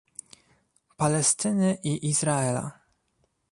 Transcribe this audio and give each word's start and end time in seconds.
Palestyny 1.03 1.61
i 1.93 2.09
Izraela 2.09 2.65